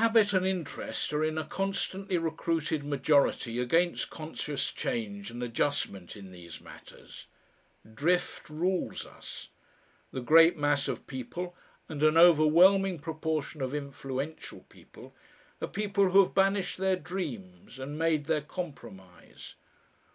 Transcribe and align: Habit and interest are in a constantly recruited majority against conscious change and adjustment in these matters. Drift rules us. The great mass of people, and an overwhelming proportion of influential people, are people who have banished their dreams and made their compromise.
Habit 0.00 0.32
and 0.32 0.46
interest 0.46 1.12
are 1.12 1.22
in 1.22 1.36
a 1.36 1.44
constantly 1.44 2.16
recruited 2.16 2.82
majority 2.82 3.58
against 3.60 4.08
conscious 4.08 4.72
change 4.72 5.30
and 5.30 5.42
adjustment 5.42 6.16
in 6.16 6.32
these 6.32 6.62
matters. 6.62 7.26
Drift 7.92 8.48
rules 8.48 9.04
us. 9.04 9.50
The 10.12 10.22
great 10.22 10.56
mass 10.56 10.88
of 10.88 11.06
people, 11.06 11.54
and 11.90 12.02
an 12.02 12.16
overwhelming 12.16 13.00
proportion 13.00 13.60
of 13.60 13.74
influential 13.74 14.60
people, 14.70 15.14
are 15.60 15.68
people 15.68 16.08
who 16.08 16.22
have 16.24 16.34
banished 16.34 16.78
their 16.78 16.96
dreams 16.96 17.78
and 17.78 17.98
made 17.98 18.24
their 18.24 18.40
compromise. 18.40 19.56